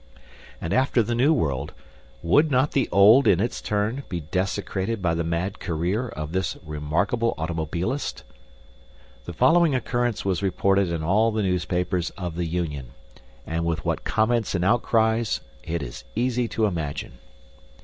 [0.59, 1.75] And after the New World,
[2.23, 6.57] would not the Old in its turn, be desecrated by the mad career of this
[6.65, 8.23] remarkable automobilist?
[9.25, 12.93] The following occurrence was reported in all the newspapers of the Union,
[13.45, 17.19] and with what comments and outcries it is easy to imagine.